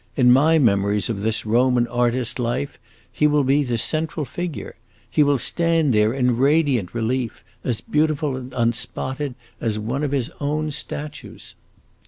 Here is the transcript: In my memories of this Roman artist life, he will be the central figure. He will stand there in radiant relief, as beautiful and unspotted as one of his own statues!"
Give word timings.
In 0.15 0.31
my 0.31 0.57
memories 0.57 1.09
of 1.11 1.21
this 1.21 1.45
Roman 1.45 1.85
artist 1.85 2.39
life, 2.39 2.79
he 3.11 3.27
will 3.27 3.43
be 3.43 3.61
the 3.63 3.77
central 3.77 4.25
figure. 4.25 4.75
He 5.07 5.21
will 5.21 5.37
stand 5.37 5.93
there 5.93 6.11
in 6.11 6.37
radiant 6.37 6.95
relief, 6.95 7.43
as 7.63 7.81
beautiful 7.81 8.35
and 8.35 8.51
unspotted 8.55 9.35
as 9.59 9.77
one 9.77 10.03
of 10.03 10.11
his 10.11 10.31
own 10.39 10.71
statues!" 10.71 11.53